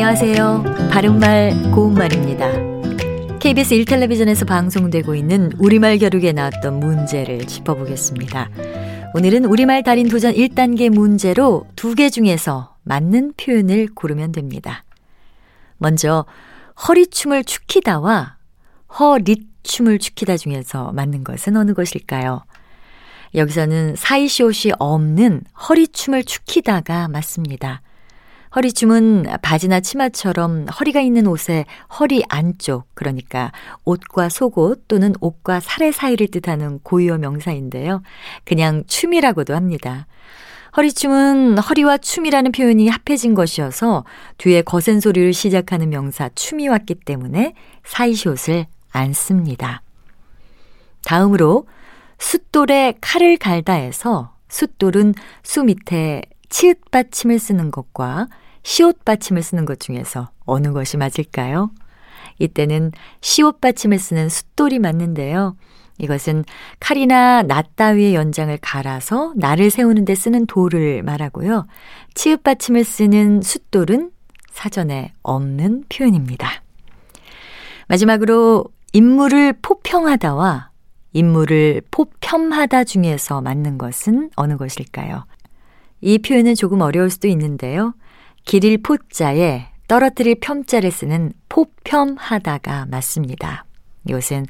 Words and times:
안녕하세요. 0.00 0.62
바른말 0.92 1.72
고운말입니다. 1.74 3.38
KBS 3.40 3.74
1텔레비전에서 3.78 4.46
방송되고 4.46 5.16
있는 5.16 5.50
우리말 5.58 5.98
겨루기에 5.98 6.30
나왔던 6.30 6.78
문제를 6.78 7.44
짚어보겠습니다. 7.48 8.48
오늘은 9.14 9.44
우리말 9.46 9.82
달인 9.82 10.08
도전 10.08 10.34
1단계 10.34 10.88
문제로 10.88 11.66
두 11.74 11.96
개 11.96 12.10
중에서 12.10 12.76
맞는 12.84 13.32
표현을 13.36 13.88
고르면 13.92 14.30
됩니다. 14.30 14.84
먼저 15.78 16.26
허리춤을 16.86 17.42
축히다와 17.42 18.36
허릿춤을 19.00 19.98
축히다 19.98 20.36
중에서 20.36 20.92
맞는 20.92 21.24
것은 21.24 21.56
어느 21.56 21.74
것일까요? 21.74 22.44
여기서는 23.34 23.96
사이시옷이 23.96 24.74
없는 24.78 25.42
허리춤을 25.68 26.22
축히다가 26.22 27.08
맞습니다. 27.08 27.82
허리춤은 28.58 29.26
바지나 29.40 29.78
치마처럼 29.78 30.66
허리가 30.66 31.00
있는 31.00 31.28
옷의 31.28 31.64
허리 32.00 32.24
안쪽, 32.28 32.88
그러니까 32.94 33.52
옷과 33.84 34.28
속옷 34.28 34.88
또는 34.88 35.14
옷과 35.20 35.60
살의 35.60 35.92
사이를 35.92 36.26
뜻하는 36.26 36.80
고유어 36.80 37.18
명사인데요. 37.18 38.02
그냥 38.44 38.82
춤이라고도 38.88 39.54
합니다. 39.54 40.08
허리춤은 40.76 41.58
허리와 41.58 41.98
춤이라는 41.98 42.50
표현이 42.50 42.88
합해진 42.88 43.34
것이어서 43.34 44.04
뒤에 44.38 44.62
거센 44.62 44.98
소리를 44.98 45.32
시작하는 45.32 45.88
명사 45.88 46.28
춤이 46.34 46.66
왔기 46.66 46.96
때문에 47.04 47.54
사이시옷을 47.84 48.66
안 48.90 49.12
씁니다. 49.12 49.82
다음으로 51.04 51.68
숫돌에 52.18 52.94
칼을 53.00 53.36
갈다해서 53.36 54.34
숫돌은 54.48 55.14
수 55.44 55.62
밑에 55.62 56.22
치읓 56.48 56.90
받침을 56.90 57.38
쓰는 57.38 57.70
것과 57.70 58.26
시옷 58.68 59.02
받침을 59.02 59.42
쓰는 59.42 59.64
것 59.64 59.80
중에서 59.80 60.28
어느 60.44 60.74
것이 60.74 60.98
맞을까요? 60.98 61.70
이때는 62.38 62.92
시옷 63.22 63.62
받침을 63.62 63.98
쓰는 63.98 64.28
숫돌이 64.28 64.78
맞는데요. 64.78 65.56
이것은 65.96 66.44
칼이나 66.78 67.42
낫 67.44 67.76
따위의 67.76 68.14
연장을 68.14 68.54
갈아서 68.60 69.32
날을 69.36 69.70
세우는 69.70 70.04
데 70.04 70.14
쓰는 70.14 70.44
돌을 70.44 71.02
말하고요. 71.02 71.66
치읓 72.12 72.42
받침을 72.42 72.84
쓰는 72.84 73.40
숫돌은 73.40 74.10
사전에 74.50 75.14
없는 75.22 75.84
표현입니다. 75.88 76.62
마지막으로 77.86 78.66
인물을 78.92 79.54
포평하다와 79.62 80.68
인물을 81.14 81.80
포편하다 81.90 82.84
중에서 82.84 83.40
맞는 83.40 83.78
것은 83.78 84.28
어느 84.36 84.58
것일까요? 84.58 85.24
이 86.02 86.18
표현은 86.18 86.54
조금 86.54 86.82
어려울 86.82 87.08
수도 87.08 87.28
있는데요. 87.28 87.94
길일 88.48 88.78
포자에 88.78 89.66
떨어뜨릴 89.88 90.36
편자를 90.40 90.90
쓰는 90.90 91.32
포편하다가 91.50 92.86
맞습니다. 92.90 93.66
이것은 94.08 94.46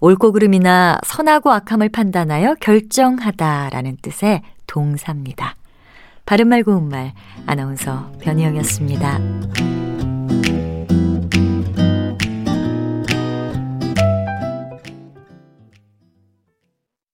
옳고 0.00 0.32
그름이나 0.32 0.98
선하고 1.04 1.52
악함을 1.52 1.90
판단하여 1.90 2.54
결정하다라는 2.60 3.98
뜻의 4.00 4.40
동사입니다. 4.66 5.54
바른말 6.24 6.62
고운말 6.62 7.12
아나운서 7.46 8.10
변희영이었습니다. 8.22 9.71